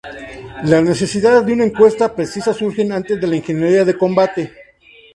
[0.63, 4.51] La necesidad de una encuesta precisa surgió antes de la ingeniería de combate.